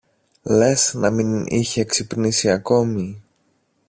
Λες 0.43 0.93
να 0.93 1.09
μην 1.09 1.45
είχε 1.45 1.83
ξυπνήσει 1.83 2.49
ακόμη 2.51 3.23